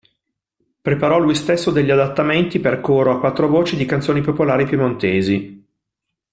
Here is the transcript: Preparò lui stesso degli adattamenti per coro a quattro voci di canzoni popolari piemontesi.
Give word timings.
Preparò 0.81 1.19
lui 1.19 1.35
stesso 1.35 1.69
degli 1.69 1.91
adattamenti 1.91 2.59
per 2.59 2.81
coro 2.81 3.11
a 3.11 3.19
quattro 3.19 3.47
voci 3.47 3.75
di 3.75 3.85
canzoni 3.85 4.21
popolari 4.21 4.65
piemontesi. 4.65 5.63